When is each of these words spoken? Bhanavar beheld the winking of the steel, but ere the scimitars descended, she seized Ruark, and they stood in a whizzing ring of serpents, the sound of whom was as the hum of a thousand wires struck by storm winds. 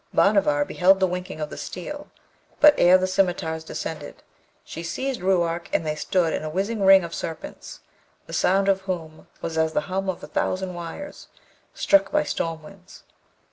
Bhanavar 0.15 0.65
beheld 0.65 0.99
the 0.99 1.05
winking 1.05 1.39
of 1.39 1.51
the 1.51 1.57
steel, 1.57 2.07
but 2.59 2.73
ere 2.79 2.97
the 2.97 3.05
scimitars 3.05 3.63
descended, 3.63 4.23
she 4.63 4.81
seized 4.81 5.21
Ruark, 5.21 5.69
and 5.71 5.85
they 5.85 5.93
stood 5.93 6.33
in 6.33 6.41
a 6.43 6.49
whizzing 6.49 6.81
ring 6.81 7.03
of 7.03 7.13
serpents, 7.13 7.81
the 8.25 8.33
sound 8.33 8.67
of 8.67 8.81
whom 8.89 9.27
was 9.43 9.59
as 9.59 9.73
the 9.73 9.81
hum 9.81 10.09
of 10.09 10.23
a 10.23 10.27
thousand 10.27 10.73
wires 10.73 11.27
struck 11.75 12.11
by 12.11 12.23
storm 12.23 12.63
winds. 12.63 13.03